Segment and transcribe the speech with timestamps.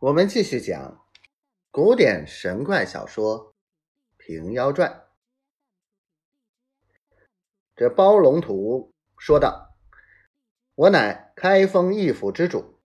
[0.00, 1.04] 我们继续讲
[1.70, 3.52] 古典神怪小说
[4.16, 4.90] 《平妖传》。
[7.76, 9.76] 这包龙图说道
[10.74, 12.80] ：“我乃开封义府之主，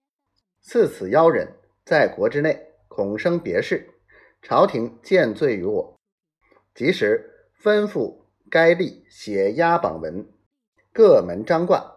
[0.59, 3.89] 赐此妖人，在国之内恐生别事，
[4.41, 5.97] 朝廷见罪于我，
[6.73, 10.29] 即时吩咐该吏写押榜文，
[10.91, 11.95] 各门张挂，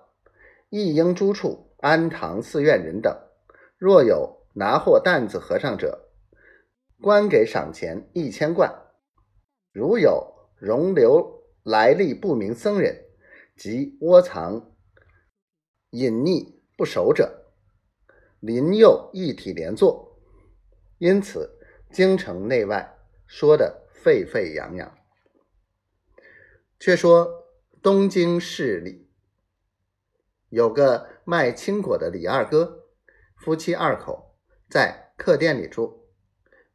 [0.69, 3.13] 一应诸处安堂寺院人等，
[3.79, 6.11] 若有。”拿货担子和尚者，
[7.01, 8.69] 官给赏钱一千贯；
[9.71, 13.05] 如有容留来历不明僧人
[13.57, 14.75] 及窝藏
[15.91, 17.53] 隐匿不守者，
[18.41, 20.19] 临诱一体连坐。
[20.99, 21.57] 因此，
[21.93, 24.93] 京城内外说得沸沸扬扬。
[26.81, 27.45] 却说
[27.81, 29.09] 东京市里
[30.49, 32.89] 有个卖青果的李二哥，
[33.37, 34.28] 夫妻二口。
[34.69, 36.07] 在客店里住，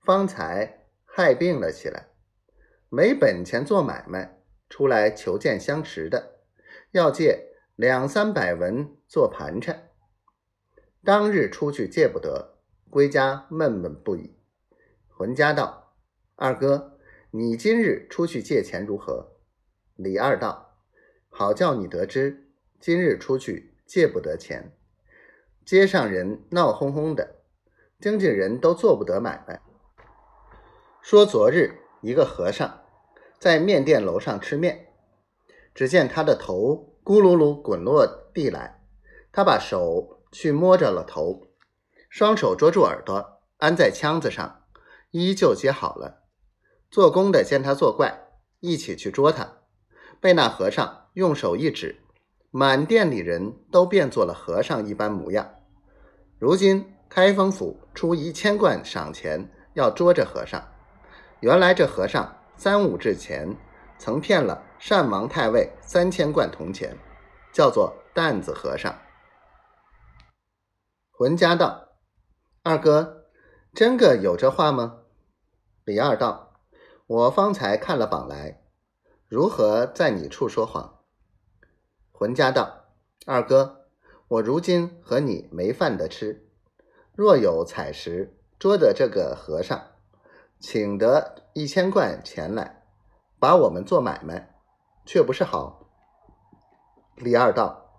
[0.01, 2.07] 方才害病了起来，
[2.89, 6.39] 没本钱做买卖，出来求见相识的，
[6.91, 9.91] 要借两三百文做盘缠。
[11.03, 12.57] 当日出去借不得，
[12.89, 14.35] 归家闷闷不已。
[15.07, 15.93] 浑家道
[16.35, 16.97] ：“二哥，
[17.29, 19.37] 你今日出去借钱如何？”
[19.95, 20.79] 李二道
[21.29, 22.49] ：“好叫你得知，
[22.79, 24.75] 今日出去借不得钱，
[25.63, 27.41] 街上人闹哄哄的。”
[28.03, 29.61] 经纪人都做不得买卖。
[31.01, 32.81] 说昨日一个和尚
[33.39, 34.87] 在面店楼上吃面，
[35.73, 38.81] 只见他的头咕噜噜滚落地来，
[39.31, 41.47] 他把手去摸着了头，
[42.09, 44.63] 双手捉住耳朵，安在腔子上，
[45.11, 46.23] 依旧接好了。
[46.91, 48.27] 做工的见他作怪，
[48.59, 49.59] 一起去捉他，
[50.19, 52.01] 被那和尚用手一指，
[52.51, 55.55] 满店里人都变作了和尚一般模样。
[56.37, 56.92] 如今。
[57.15, 60.67] 开封府出一千贯赏钱，要捉这和尚。
[61.41, 63.55] 原来这和尚三五日前
[63.99, 66.97] 曾骗了善王太尉三千贯铜钱，
[67.53, 68.97] 叫做担子和尚。
[71.11, 71.89] 浑家道
[72.65, 73.27] ：“二哥，
[73.75, 75.01] 真个有这话吗？”
[75.85, 76.55] 李二道
[77.05, 78.63] ：“我方才看了榜来，
[79.27, 81.01] 如何在你处说谎？”
[82.11, 82.85] 浑家道
[83.27, 83.85] ：“二哥，
[84.27, 86.49] 我如今和你没饭得吃。”
[87.15, 89.91] 若有采石捉得这个和尚，
[90.59, 92.83] 请得一千贯钱来，
[93.39, 94.55] 把我们做买卖，
[95.05, 95.87] 却不是好。
[97.15, 97.91] 李二道：“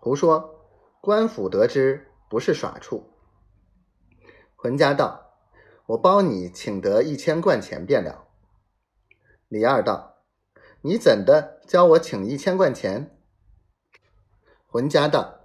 [0.00, 0.66] 胡说！
[1.00, 3.12] 官府得知不是耍处。”
[4.56, 5.34] 浑家道
[5.86, 8.26] ：“我包你请得一千贯钱便了。”
[9.46, 10.16] 李二道
[10.82, 13.16] ：“你怎的教我请一千贯钱？”
[14.66, 15.40] 浑家道：“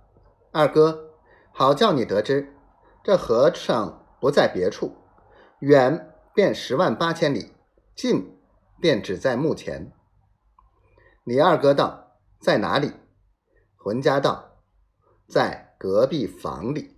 [0.52, 1.12] 二哥，
[1.52, 2.54] 好叫你得知。”
[3.08, 4.94] 这和尚不在别处，
[5.60, 7.54] 远便十万八千里，
[7.96, 8.38] 近
[8.82, 9.94] 便只在目前。
[11.24, 12.92] 李二哥道：“在哪里？”
[13.80, 14.58] 浑家道
[15.26, 16.97] ：“在隔壁房里。”